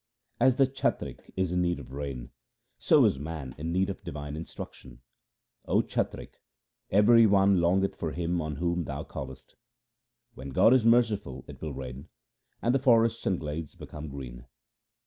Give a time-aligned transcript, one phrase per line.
[0.39, 2.31] As the chatrik is in need of rain,
[2.79, 5.01] so is man in need of divine instruction:—
[5.67, 6.41] O chatrik,
[6.89, 9.57] every one longeth for Him on whom thou callest.
[10.33, 12.09] When God is merciful it will rain,
[12.63, 14.45] and the forests and glades become green.